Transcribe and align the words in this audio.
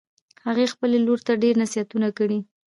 هغې 0.45 0.65
خپلې 0.73 0.97
لور 1.05 1.19
ته 1.27 1.33
ډېر 1.43 1.53
نصیحتونه 1.63 2.07
کړي 2.17 2.39